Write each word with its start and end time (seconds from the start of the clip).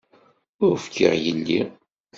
Ur 0.65 0.73
fkiɣ 0.83 1.13
yelli. 1.23 1.61